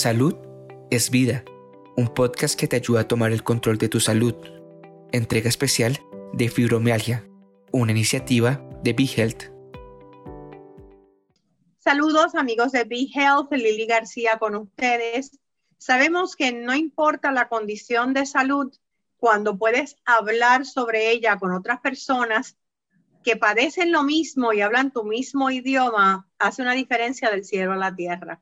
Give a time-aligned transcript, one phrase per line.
[0.00, 0.34] Salud
[0.90, 1.44] es vida,
[1.94, 4.34] un podcast que te ayuda a tomar el control de tu salud.
[5.12, 6.00] Entrega especial
[6.32, 7.28] de fibromialgia,
[7.70, 9.52] una iniciativa de Be Health.
[11.80, 15.38] Saludos amigos de Be Health, Lili García con ustedes.
[15.76, 18.72] Sabemos que no importa la condición de salud,
[19.18, 22.56] cuando puedes hablar sobre ella con otras personas
[23.22, 27.76] que padecen lo mismo y hablan tu mismo idioma, hace una diferencia del cielo a
[27.76, 28.40] la tierra.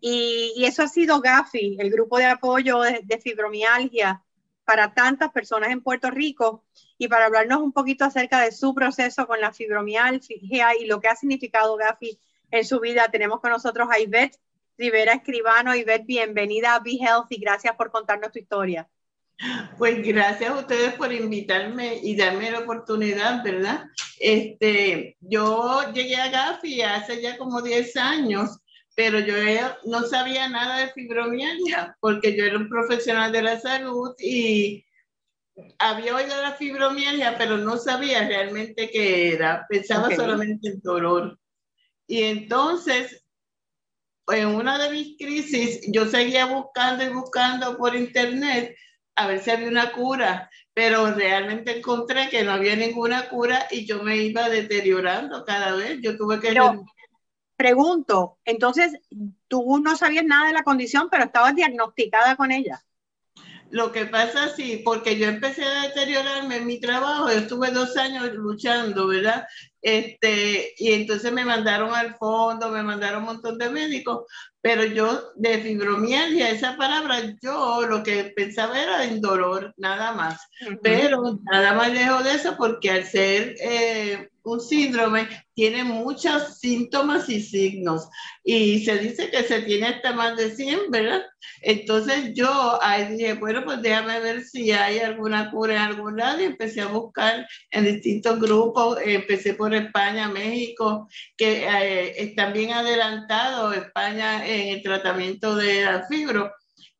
[0.00, 4.22] Y, eso ha sido GAFI, el grupo de apoyo de, fibromialgia
[4.64, 6.64] para tantas personas en Puerto Rico
[6.98, 11.08] y para hablarnos un poquito acerca de su proceso con la fibromialgia y lo que
[11.08, 12.18] ha significado GAFI
[12.50, 13.08] en su vida.
[13.10, 14.38] Tenemos con nosotros a Ivette
[14.76, 15.74] Rivera Escribano.
[15.74, 18.88] Ivette, bienvenida a Be Health y gracias por contarnos tu historia.
[19.78, 23.84] Pues gracias a ustedes por invitarme y darme la oportunidad, ¿verdad?
[24.18, 28.58] Este, yo llegué a GAFI hace ya como 10 años
[28.98, 29.36] pero yo
[29.84, 34.84] no sabía nada de fibromialgia porque yo era un profesional de la salud y
[35.78, 41.38] había oído la fibromialgia, pero no sabía realmente qué era, pensaba solamente en dolor.
[42.08, 43.24] Y entonces,
[44.32, 48.74] en una de mis crisis, yo seguía buscando y buscando por internet
[49.14, 53.86] a ver si había una cura, pero realmente encontré que no había ninguna cura y
[53.86, 56.00] yo me iba deteriorando cada vez.
[56.02, 56.52] Yo tuve que
[57.58, 59.00] pregunto, entonces
[59.48, 62.80] tú no sabías nada de la condición, pero estabas diagnosticada con ella.
[63.70, 67.96] Lo que pasa, sí, porque yo empecé a deteriorarme en mi trabajo, yo estuve dos
[67.98, 69.46] años luchando, ¿verdad?
[69.82, 74.24] Este, y entonces me mandaron al fondo, me mandaron un montón de médicos,
[74.60, 80.48] pero yo de fibromialgia, esa palabra, yo lo que pensaba era en dolor, nada más.
[80.82, 87.28] Pero nada más lejos de eso, porque al ser eh, un síndrome tiene muchos síntomas
[87.28, 88.08] y signos
[88.44, 91.22] y se dice que se tiene hasta más de 100, ¿verdad?
[91.62, 96.40] Entonces yo ahí dije, bueno, pues déjame ver si hay alguna cura en algún lado
[96.40, 102.72] y empecé a buscar en distintos grupos, empecé por España, México, que eh, están bien
[102.72, 106.52] adelantados España en el tratamiento de la fibro.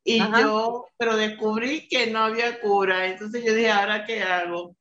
[0.05, 3.07] Y yo, pero descubrí que no había cura.
[3.07, 4.75] Entonces yo dije, ¿ahora qué hago?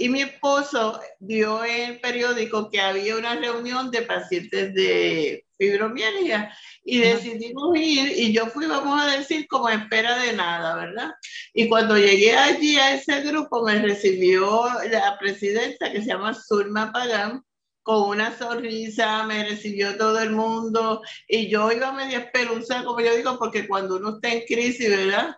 [0.00, 6.56] Y mi esposo vio en el periódico que había una reunión de pacientes de fibromialgia
[6.82, 11.10] y decidimos ir y yo fui, vamos a decir, como espera de nada, ¿verdad?
[11.52, 16.90] Y cuando llegué allí a ese grupo me recibió la presidenta que se llama Zulma
[16.92, 17.44] Pagán
[17.82, 23.14] con una sonrisa, me recibió todo el mundo y yo iba media esperanza, como yo
[23.14, 25.36] digo, porque cuando uno está en crisis, ¿verdad?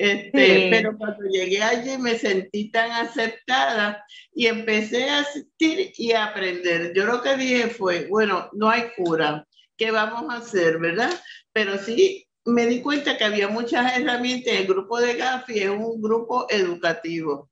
[0.00, 6.26] Este, Pero cuando llegué allí me sentí tan aceptada y empecé a asistir y a
[6.26, 6.92] aprender.
[6.94, 9.44] Yo lo que dije fue, bueno, no hay cura,
[9.76, 11.10] ¿qué vamos a hacer, verdad?
[11.52, 14.54] Pero sí me di cuenta que había muchas herramientas.
[14.54, 17.50] El grupo de Gafi es un grupo educativo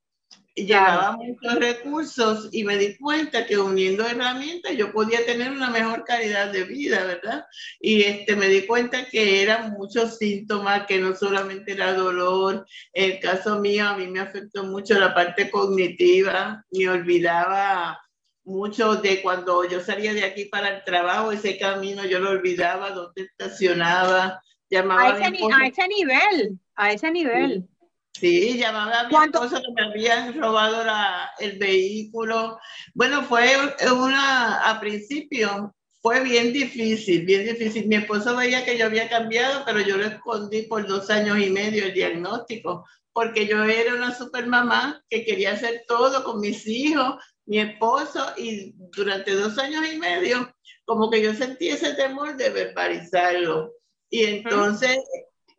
[0.65, 6.03] llevaba muchos recursos y me di cuenta que uniendo herramientas yo podía tener una mejor
[6.03, 7.45] calidad de vida, ¿verdad?
[7.79, 12.65] Y este, me di cuenta que eran muchos síntomas, que no solamente era dolor.
[12.93, 18.01] En el caso mío, a mí me afectó mucho la parte cognitiva, me olvidaba
[18.43, 22.91] mucho de cuando yo salía de aquí para el trabajo, ese camino yo lo olvidaba,
[22.91, 25.23] dónde estacionaba, llamaba a ese,
[25.53, 27.61] a ese nivel, a ese nivel.
[27.61, 27.76] Sí,
[28.21, 32.59] llamaba a mi esposo que me habían robado la, el vehículo.
[32.93, 33.55] Bueno, fue
[33.91, 37.87] una, a principio, fue bien difícil, bien difícil.
[37.87, 41.49] Mi esposo veía que yo había cambiado, pero yo lo escondí por dos años y
[41.49, 46.67] medio el diagnóstico, porque yo era una super mamá que quería hacer todo con mis
[46.67, 50.53] hijos, mi esposo, y durante dos años y medio,
[50.85, 53.73] como que yo sentí ese temor de verbalizarlo.
[54.09, 54.97] Y entonces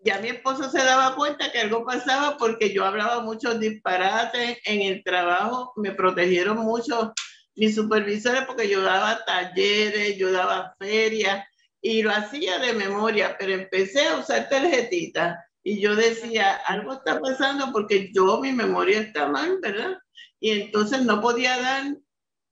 [0.01, 4.83] ya mi esposo se daba cuenta que algo pasaba porque yo hablaba muchos disparates en
[4.83, 7.13] el trabajo, me protegieron mucho
[7.57, 11.45] mis supervisores porque yo daba talleres, yo daba ferias
[11.81, 17.21] y lo hacía de memoria, pero empecé a usar tarjetitas y yo decía, algo está
[17.21, 19.99] pasando porque yo, mi memoria está mal, ¿verdad?
[20.41, 21.97] Y entonces no podía dar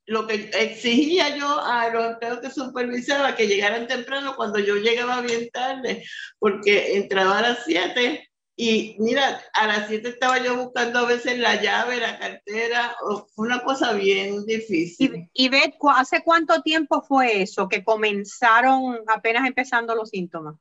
[0.07, 5.21] lo que exigía yo a los empleados que supervisaba que llegaran temprano cuando yo llegaba
[5.21, 6.05] bien tarde,
[6.39, 11.39] porque entraba a las 7 y mira, a las 7 estaba yo buscando a veces
[11.39, 12.97] la llave, la cartera,
[13.35, 15.29] fue una cosa bien difícil.
[15.35, 15.51] Y, y
[15.95, 20.55] ¿hace cuánto tiempo fue eso que comenzaron apenas empezando los síntomas?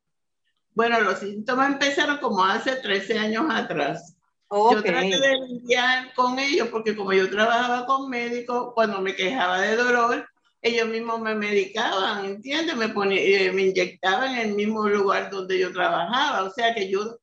[0.74, 4.15] Bueno, los síntomas empezaron como hace 13 años atrás.
[4.52, 9.62] Yo traté de lidiar con ellos porque como yo trabajaba con médicos, cuando me quejaba
[9.62, 10.28] de dolor,
[10.62, 12.76] ellos mismos me medicaban, ¿entiendes?
[12.76, 17.18] Me, eh, me inyectaban en el mismo lugar donde yo trabajaba, o sea que yo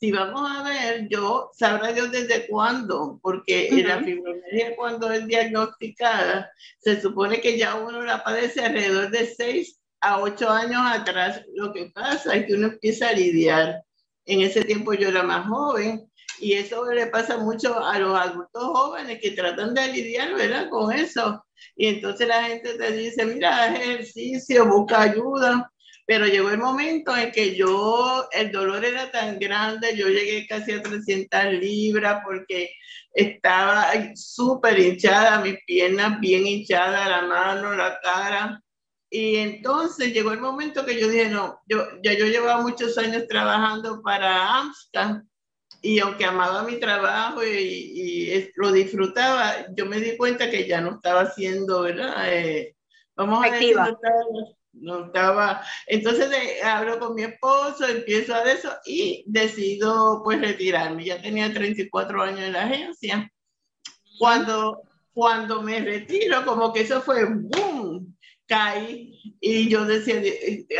[0.00, 6.52] si vamos a ver, yo sabrá Dios desde cuándo, porque la fibromialgia cuando es diagnosticada,
[6.78, 11.42] se supone que ya uno la padece alrededor de 6 a 8 años atrás.
[11.52, 13.82] Lo que pasa es que uno empieza a lidiar.
[14.24, 16.07] En ese tiempo yo era más joven
[16.40, 20.68] y eso le pasa mucho a los adultos jóvenes que tratan de lidiar, ¿verdad?
[20.70, 21.44] Con eso.
[21.76, 25.70] Y entonces la gente te dice, mira, ejercicio, busca ayuda
[26.08, 30.72] pero llegó el momento en que yo, el dolor era tan grande, yo llegué casi
[30.72, 32.70] a 300 libras porque
[33.12, 38.58] estaba súper hinchada, mis piernas bien hinchadas, la mano, la cara.
[39.10, 43.26] Y entonces llegó el momento que yo dije, no, yo, ya yo llevaba muchos años
[43.28, 45.22] trabajando para AMSCA
[45.80, 50.96] y aunque amaba mi trabajo y, lo disfrutaba, yo me di cuenta que ya no
[50.96, 52.14] estaba haciendo, ¿verdad?
[52.32, 52.74] Eh,
[53.16, 53.76] vamos a decir,
[54.72, 55.62] no estaba.
[55.86, 56.28] Entonces
[56.62, 61.04] hablo con mi esposo, empiezo a eso y decido pues retirarme.
[61.04, 63.30] Ya tenía 34 años en la agencia.
[64.18, 64.82] Cuando,
[65.12, 67.67] cuando me retiro, como que eso fue boom,
[68.48, 70.20] caí y yo decía,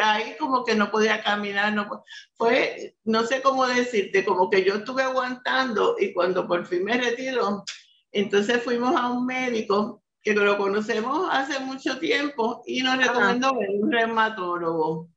[0.03, 2.03] ahí como que no podía caminar, no,
[2.35, 6.97] fue, no sé cómo decirte, como que yo estuve aguantando y cuando por fin me
[6.99, 7.65] retiro,
[8.11, 13.69] entonces fuimos a un médico que lo conocemos hace mucho tiempo y nos recomendó ver
[13.71, 15.09] un reumatólogo.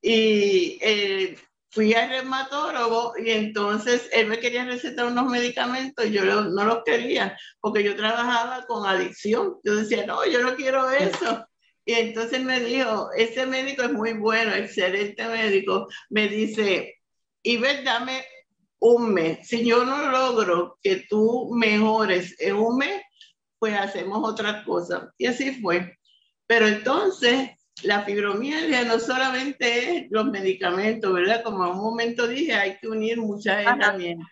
[0.00, 1.36] Y eh,
[1.70, 6.82] fui al reumatólogo y entonces él me quería recetar unos medicamentos y yo no los
[6.84, 9.58] quería porque yo trabajaba con adicción.
[9.64, 11.46] Yo decía, no, yo no quiero eso.
[11.84, 15.88] Y entonces me dijo, ese médico es muy bueno, excelente médico.
[16.10, 17.00] Me dice,
[17.42, 18.24] y ver, dame
[18.78, 19.48] un mes.
[19.48, 23.02] Si yo no logro que tú mejores en un mes,
[23.58, 25.08] pues hacemos otras cosas.
[25.18, 25.98] Y así fue.
[26.46, 27.50] Pero entonces,
[27.82, 31.42] la fibromialgia no solamente es los medicamentos, ¿verdad?
[31.42, 34.28] Como en un momento dije, hay que unir muchas herramientas.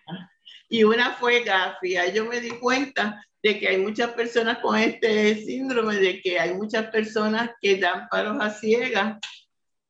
[0.69, 2.13] Y una fue gafia.
[2.13, 6.55] Yo me di cuenta de que hay muchas personas con este síndrome, de que hay
[6.55, 9.19] muchas personas que dan paros a ciegas.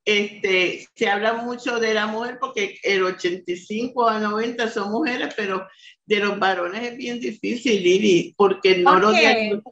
[0.05, 5.67] Este, se habla mucho de la mujer porque el 85 a 90 son mujeres, pero
[6.07, 9.63] de los varones es bien difícil, Lili, porque no lo diagnostican.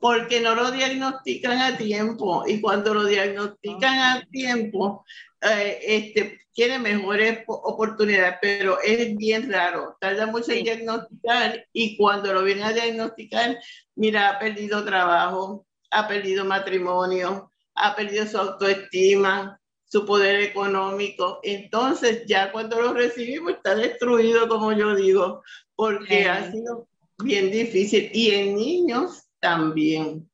[0.00, 5.04] porque, no lo diagnostican a tiempo y cuando lo diagnostican a tiempo,
[5.46, 12.32] eh, este, tiene mejores oportunidades, pero es bien raro, tarda mucho en diagnosticar y cuando
[12.32, 13.58] lo viene a diagnosticar,
[13.94, 21.40] mira, ha perdido trabajo, ha perdido matrimonio, ha perdido su autoestima, su poder económico.
[21.42, 25.42] Entonces, ya cuando lo recibimos está destruido, como yo digo,
[25.74, 26.88] porque ha sido
[27.18, 28.10] bien difícil.
[28.12, 30.28] Y en niños también.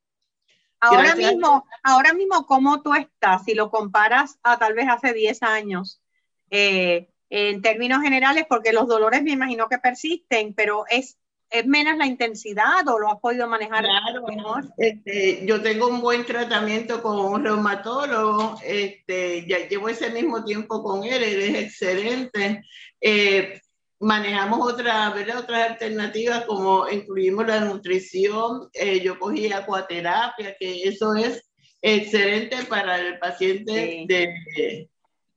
[0.82, 3.44] Ahora mismo, ahora mismo, ¿cómo tú estás?
[3.44, 6.02] Si lo comparas a tal vez hace 10 años,
[6.50, 11.18] eh, en términos generales, porque los dolores me imagino que persisten, pero es
[11.52, 13.84] ¿Es menos la intensidad o lo has podido manejar
[14.26, 14.72] mejor?
[14.78, 20.82] Este, yo tengo un buen tratamiento con un reumatólogo, este, ya llevo ese mismo tiempo
[20.82, 22.62] con él, él es excelente.
[22.98, 23.60] Eh,
[24.02, 25.38] manejamos otra, ¿verdad?
[25.38, 31.48] otras alternativas como incluimos la nutrición, eh, yo cogí acuaterapia, que eso es
[31.80, 34.88] excelente para el paciente de,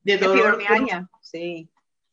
[0.02, 0.58] de, dolor.
[1.20, 1.68] sí.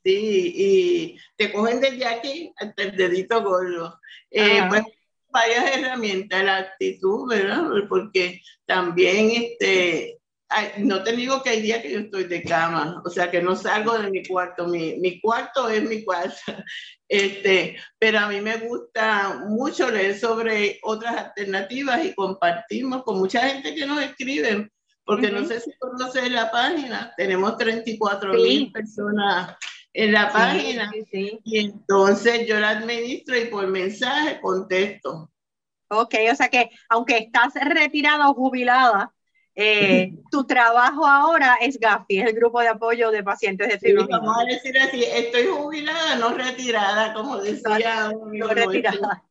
[0.05, 4.01] Sí, y te cogen desde aquí hasta el dedito gordo.
[4.29, 4.83] Eh, pues
[5.29, 7.63] varias herramientas, la actitud, ¿verdad?
[7.88, 10.19] Porque también, este,
[10.77, 13.55] no te digo que hay días que yo estoy de cama, o sea que no
[13.55, 16.35] salgo de mi cuarto, mi, mi cuarto es mi cuarto,
[17.07, 23.47] este, pero a mí me gusta mucho leer sobre otras alternativas y compartimos con mucha
[23.47, 24.69] gente que nos escribe,
[25.05, 29.55] porque no sé si conoces la página, tenemos 34 mil personas
[29.93, 30.91] en la página.
[31.12, 35.29] Y entonces yo la administro y por mensaje contesto.
[35.89, 39.12] Ok, o sea que aunque estás retirada o jubilada,
[39.55, 44.17] eh, tu trabajo ahora es GAFI, es el grupo de apoyo de pacientes de fibromialgia.
[44.17, 48.12] vamos a decir así, estoy jubilada, no retirada, como decía.
[48.31, 49.24] No, retirada.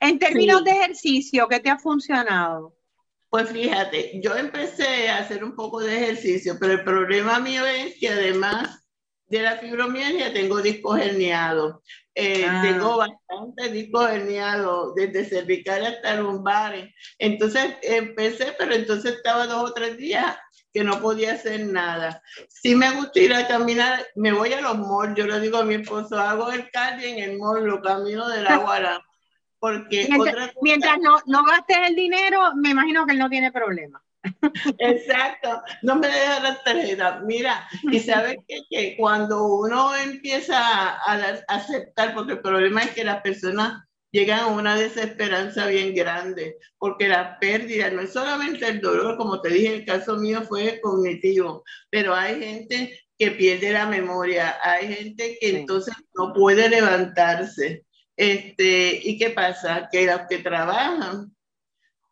[0.00, 2.74] En términos de ejercicio, ¿qué te ha funcionado?
[3.28, 7.96] Pues fíjate, yo empecé a hacer un poco de ejercicio, pero el problema mío es
[8.00, 8.79] que además
[9.30, 11.76] de la fibromialgia tengo discos herniados.
[12.14, 12.60] Eh, ah.
[12.62, 16.92] Tengo bastante discos herniados, desde cervical hasta lumbares.
[17.18, 20.36] Entonces empecé, pero entonces estaba dos o tres días
[20.72, 22.22] que no podía hacer nada.
[22.48, 25.14] Si me gusta ir a caminar, me voy a los malls.
[25.16, 28.42] Yo le digo a mi esposo, hago el cardio en el mall, lo camino de
[28.42, 29.00] la guara.
[29.60, 30.08] Porque
[30.62, 34.02] mientras, no, no gastes el dinero, me imagino que él no tiene problema.
[34.78, 37.20] Exacto, no me deja la tarjeta.
[37.24, 43.22] Mira, y sabes que, cuando uno empieza a, aceptar, porque el problema es que las
[43.22, 49.16] personas llegan a una desesperanza bien grande, porque la pérdida no es solamente el dolor,
[49.16, 54.56] como te dije, el caso mío fue cognitivo, pero hay gente que pierde la memoria,
[54.62, 57.84] hay gente que entonces no puede levantarse.
[58.16, 59.88] Este, ¿Y qué pasa?
[59.90, 61.32] Que los que trabajan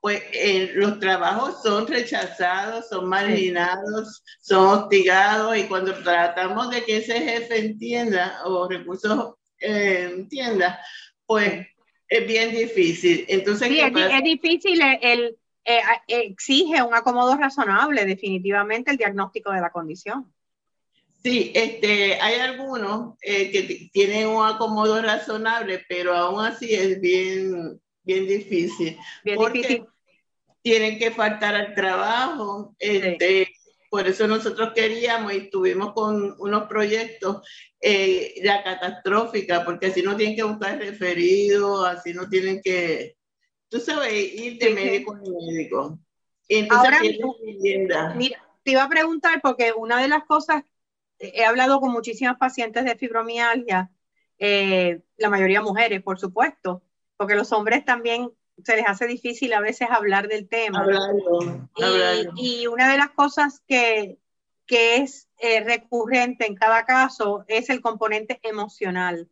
[0.09, 6.97] pues eh, los trabajos son rechazados, son marginados, son hostigados y cuando tratamos de que
[6.97, 10.81] ese jefe entienda o recursos eh, entienda,
[11.27, 11.67] pues
[12.09, 13.27] es bien difícil.
[13.29, 15.37] Entonces, sí, es, difícil, el,
[15.67, 20.33] eh, exige un acomodo razonable definitivamente el diagnóstico de la condición.
[21.23, 28.27] Sí, este, hay algunos que tienen un acomodo razonable, pero aún así es bien bien
[28.27, 28.97] difícil.
[29.37, 29.85] porque
[30.63, 32.75] tienen que faltar al trabajo.
[32.79, 33.49] Este,
[33.91, 37.47] Por eso nosotros queríamos y estuvimos con unos proyectos,
[37.81, 43.17] eh, la catastrófica, porque así no tienen que buscar referido, así no tienen que,
[43.69, 45.99] tú sabes, ir de médico en médico.
[46.71, 47.01] Ahora,
[48.15, 50.65] mira, te iba a preguntar, porque una de las cosas,
[51.19, 53.91] he hablado con muchísimas pacientes de fibromialgia,
[54.39, 56.83] eh, la mayoría mujeres, por supuesto,
[57.17, 58.31] porque los hombres también
[58.65, 60.87] se les hace difícil a veces hablar del tema.
[62.37, 64.19] y, una de las cosas que,
[64.67, 69.29] es eh, recurrente en cada caso es el componente emocional.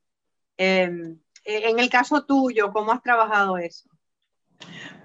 [0.57, 3.89] Em, en el caso tuyo, ¿cómo has trabajado eso?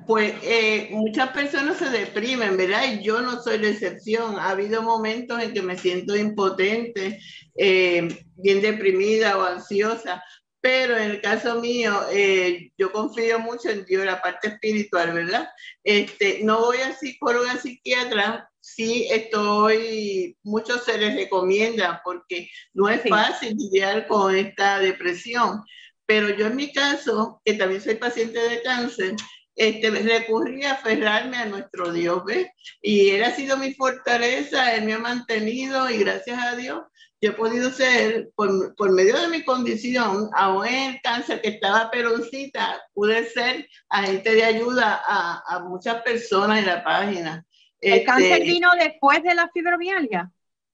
[0.08, 2.84] Pues eh, muchas personas se deprimen, ¿verdad?
[2.92, 4.40] Y yo no soy la excepción.
[4.40, 7.20] Ha habido momentos en que me siento impotente,
[7.56, 10.24] eh, bien deprimida o ansiosa,
[10.62, 15.50] pero en el caso mío, eh, yo confío mucho en Dios, la parte espiritual, ¿verdad?
[15.84, 23.02] Este, no voy a psicóloga, psiquiatra, sí estoy, muchos se les recomienda porque no es
[23.10, 25.64] fácil lidiar con esta depresión.
[26.06, 29.16] Pero yo en mi caso, que también soy paciente de cáncer,
[29.56, 32.48] este, recurrí a aferrarme a nuestro Dios, ¿ves?
[32.82, 36.82] Y Él ha sido mi fortaleza, Él me ha mantenido y gracias a Dios
[37.22, 41.50] yo he podido ser, por, por, medio de mi condición, aún en el cáncer que
[41.50, 47.46] estaba peroncita, pude ser agente de ayuda a, a muchas personas en la página.
[47.80, 50.32] ¿El cáncer este, vino después de la fibromialgia?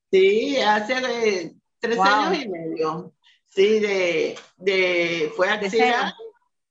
[0.09, 3.13] Sí, hace tres años y medio.
[3.45, 6.15] Sí, de, de fue axila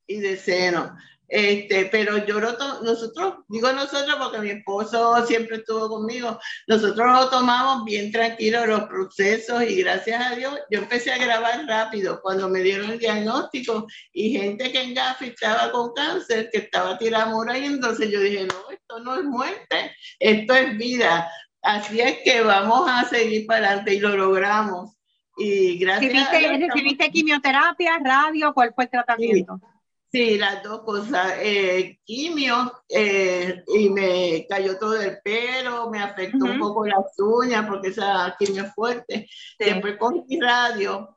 [0.07, 0.97] y de seno.
[1.29, 2.53] Este, pero yo lo
[2.83, 8.85] nosotros, digo nosotros porque mi esposo siempre estuvo conmigo, nosotros lo tomamos bien tranquilo los
[8.85, 13.87] procesos y gracias a Dios yo empecé a grabar rápido cuando me dieron el diagnóstico
[14.13, 17.27] y gente que en Gafi estaba con cáncer, que estaba tirada
[17.59, 21.31] y entonces yo dije, no, esto no es muerte, esto es vida.
[21.63, 24.97] Así es que vamos a seguir para adelante y lo logramos.
[25.37, 28.55] Y gracias ¿Recibiste, quimioterapia, radio?
[28.55, 29.59] ¿Cuál fue el tratamiento?
[29.61, 29.76] Sí,
[30.13, 31.35] las dos cosas.
[31.41, 37.67] Eh, quimio eh, y me cayó todo el pelo, me afectó un poco las uñas
[37.67, 39.29] porque esa quimio es fuerte.
[39.59, 41.17] Después cogí radio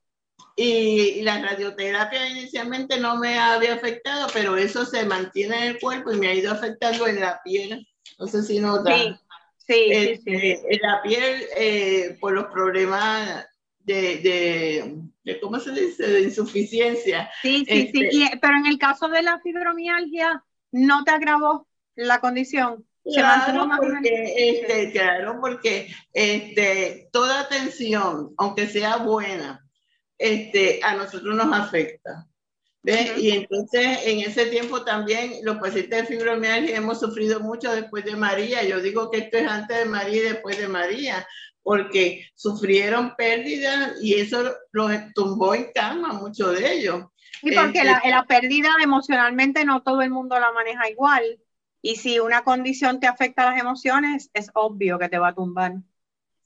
[0.56, 6.12] y, la radioterapia inicialmente no me había afectado, pero eso se mantiene en el cuerpo
[6.12, 7.88] y me ha ido afectando en la piel.
[8.18, 8.96] No sé si nota.
[8.96, 9.16] Sí,
[9.58, 13.46] sí, este, En la piel, eh, por los problemas
[13.94, 17.30] de, de, ¿cómo se dice?, de insuficiencia.
[17.42, 22.20] Sí, sí, sí, este pero en el caso de la fibromialgia, ¿no te agravó la
[22.20, 22.86] condición?
[23.04, 29.66] Claro, porque, este, claro, porque este, toda atención, aunque sea buena,
[30.18, 32.28] este, a nosotros nos afecta.
[33.18, 38.16] Y entonces en ese tiempo también los pacientes de fibromialgia hemos sufrido mucho después de
[38.16, 38.64] María.
[38.64, 41.28] Yo digo que esto es antes de María y después de María,
[41.64, 47.06] porque sufrieron pérdidas y eso los tumbó en cama, muchos de ellos.
[47.42, 51.24] Y porque la, este, la pérdida emocionalmente no todo el mundo la maneja igual.
[51.82, 55.76] Y si una condición te afecta las emociones, es obvio que te va a tumbar.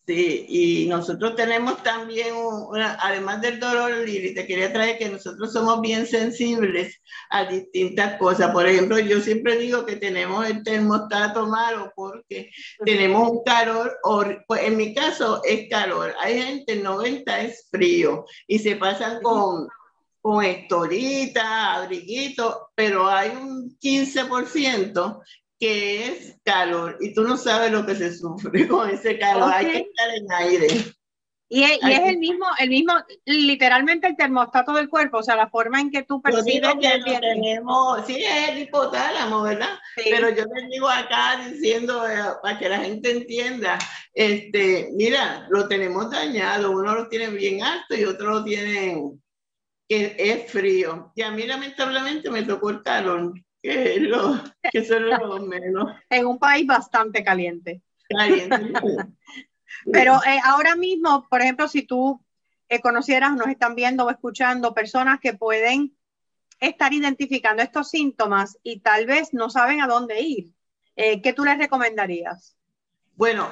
[0.06, 2.36] Sí, y nosotros tenemos también,
[3.00, 8.52] además del dolor, Lili, te quería traer que nosotros somos bien sensibles a distintas cosas.
[8.52, 12.52] Por ejemplo, yo siempre digo que tenemos el termostato malo porque
[12.86, 13.98] tenemos un calor,
[14.46, 16.14] pues en mi caso es calor.
[16.20, 19.70] Hay gente, 90 es frío y se pasan con,
[20.20, 25.24] con estorita, abriguito, pero hay un 15%
[25.64, 29.50] que es calor y tú no sabes lo que se sufre con ese calor.
[29.54, 30.68] Hay que estar en aire.
[31.48, 32.94] Y es, el mismo, el mismo,
[33.26, 37.20] literalmente el termostato del cuerpo, o sea, la forma en que tú percibes que lo
[37.20, 39.78] tenemos, sí, es el hipotálamo, ¿verdad?
[39.96, 43.78] Pero yo te digo acá diciendo eh, para que la gente entienda,
[44.14, 49.00] este, mira, lo tenemos dañado, uno lo tiene bien alto y otro lo tiene
[49.88, 51.12] que es frío.
[51.16, 53.32] Y a mí lamentablemente me tocó el calor,
[53.64, 55.96] que lo que son los menos.
[56.10, 57.82] En un país bastante caliente.
[58.10, 58.74] Caliente.
[59.92, 62.22] Pero eh, ahora mismo, por ejemplo, si tú
[62.70, 65.96] eh, conocieras, nos están viendo o escuchando personas que pueden
[66.60, 70.54] estar identificando estos síntomas y tal vez no saben a dónde ir,
[70.96, 72.56] eh, ¿qué tú les recomendarías?
[73.16, 73.52] Bueno,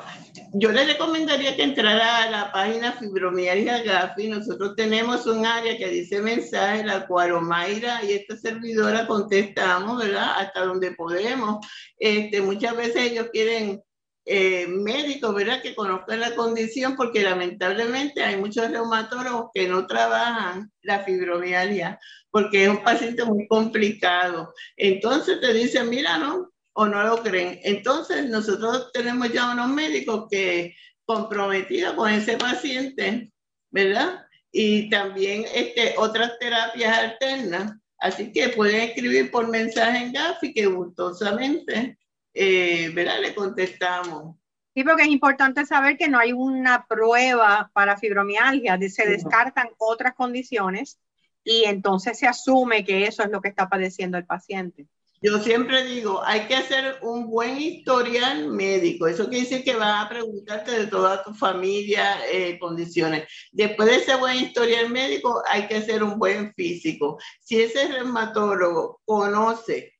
[0.53, 4.27] yo les recomendaría que entrara a la página Fibromialgia Gafi.
[4.27, 10.33] Nosotros tenemos un área que dice mensaje, la cual Omaira y esta servidora contestamos, ¿verdad?
[10.37, 11.63] Hasta donde podemos.
[11.99, 13.83] Este, muchas veces ellos quieren
[14.25, 15.61] eh, médicos, ¿verdad?
[15.61, 21.99] Que conozcan la condición, porque lamentablemente hay muchos reumatólogos que no trabajan la fibromialgia,
[22.31, 24.55] porque es un paciente muy complicado.
[24.75, 27.59] Entonces te dicen, mira, no, o no lo creen.
[27.63, 30.75] Entonces nosotros tenemos ya unos médicos que
[31.05, 33.31] comprometidos con ese paciente,
[33.69, 34.25] ¿verdad?
[34.51, 37.73] Y también este, otras terapias alternas.
[37.97, 41.97] Así que pueden escribir por mensaje en Gafi que gustosamente
[42.33, 43.19] eh, ¿verdad?
[43.21, 44.37] Le contestamos.
[44.73, 50.15] Sí, porque es importante saber que no hay una prueba para fibromialgia, se descartan otras
[50.15, 50.97] condiciones
[51.43, 54.87] y entonces se asume que eso es lo que está padeciendo el paciente.
[55.23, 59.05] Yo siempre digo, hay que hacer un buen historial médico.
[59.05, 63.27] Eso quiere decir que va a preguntarte de toda tu familia, eh, condiciones.
[63.51, 67.19] Después de ese buen historial médico, hay que hacer un buen físico.
[67.39, 69.93] Si ese reumatólogo conoce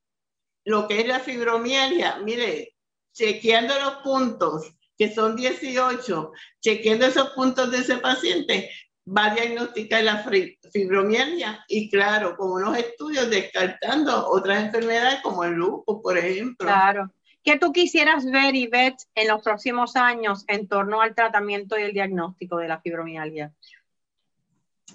[0.65, 2.75] lo que es la fibromialgia, mire,
[3.13, 8.71] chequeando los puntos, que son 18, chequeando esos puntos de ese paciente,
[9.07, 10.25] va a diagnosticar la
[10.71, 16.67] fibromialgia y claro, con unos estudios descartando otras enfermedades como el lupus, por ejemplo.
[16.67, 17.11] Claro.
[17.43, 21.83] ¿Qué tú quisieras ver, y ver en los próximos años en torno al tratamiento y
[21.83, 23.51] el diagnóstico de la fibromialgia?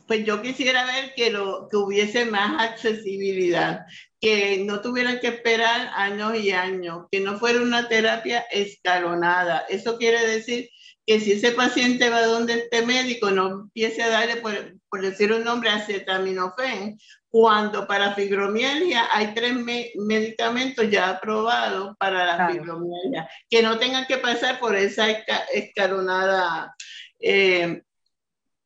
[0.06, 3.86] Pues yo quisiera ver que, lo, que hubiese más accesibilidad,
[4.20, 9.64] que no tuvieran que esperar años y años, que no fuera una terapia escalonada.
[9.68, 10.70] Eso quiere decir
[11.06, 15.44] que si ese paciente va donde este médico, no empiece a darle, por, decir un
[15.44, 19.54] nombre, acetaminofén, cuando para fibromialgia hay tres
[19.94, 25.06] medicamentos ya aprobados para la fibromialgia, que no tengan que pasar por esa
[25.52, 26.74] escalonada,
[27.20, 27.82] eh,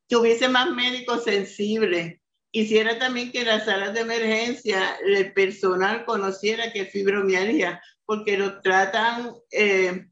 [0.09, 2.20] que hubiese más médicos sensibles.
[2.53, 8.61] Quisiera también que las salas de emergencia, el personal conociera que es fibromialgia, porque lo
[8.61, 10.07] tratan, eh,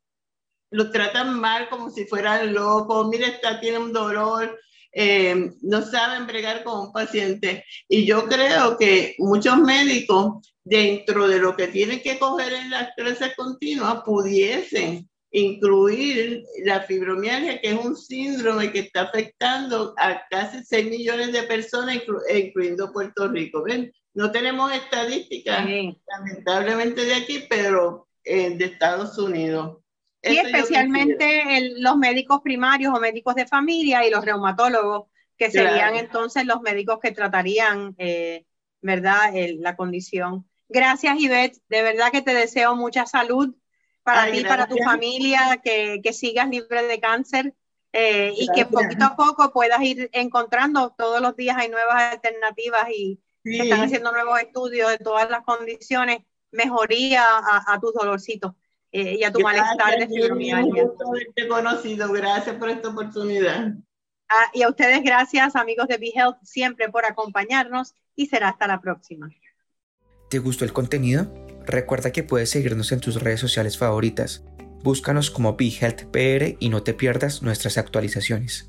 [0.70, 3.08] lo tratan mal como si fueran locos.
[3.08, 4.58] Mira, está, tiene un dolor,
[4.92, 7.64] eh, no saben bregar con un paciente.
[7.88, 12.94] Y yo creo que muchos médicos, dentro de lo que tienen que coger en las
[12.96, 20.64] clases continuas, pudiesen incluir la fibromialgia, que es un síndrome que está afectando a casi
[20.64, 22.00] 6 millones de personas,
[22.34, 23.62] incluyendo Puerto Rico.
[23.62, 23.92] ¿Ven?
[24.14, 25.66] No tenemos estadísticas,
[26.08, 29.78] lamentablemente, de aquí, pero eh, de Estados Unidos.
[30.22, 36.44] Y especialmente los médicos primarios o médicos de familia y los reumatólogos, que serían entonces
[36.44, 38.44] los médicos que tratarían, eh,
[38.80, 40.48] ¿verdad?, la condición.
[40.68, 41.58] Gracias, Ivette.
[41.68, 43.54] De verdad que te deseo mucha salud
[44.02, 47.54] para ti, para tu familia, que, que, sigas libre de cáncer
[47.92, 52.88] eh, y que poquito a poco puedas ir encontrando, todos los días hay nuevas alternativas
[52.90, 56.18] y se están haciendo nuevos estudios de todas las condiciones,
[56.50, 58.54] mejoría a, a tus dolorcitos
[58.92, 60.90] eh, y a tu malestar de fibromialgia.
[61.48, 63.74] conocido, gracias por esta oportunidad.
[64.30, 68.80] Ah, y a ustedes gracias, amigos de BeHealth, siempre por acompañarnos y será hasta la
[68.80, 69.30] próxima.
[70.28, 71.32] ¿Te gustó el contenido?
[71.64, 74.44] Recuerda que puedes seguirnos en tus redes sociales favoritas.
[74.82, 78.67] Búscanos como BeHealthPR y no te pierdas nuestras actualizaciones.